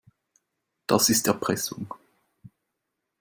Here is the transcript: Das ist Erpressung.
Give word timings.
Das 0.87 1.09
ist 1.11 1.27
Erpressung. 1.27 1.93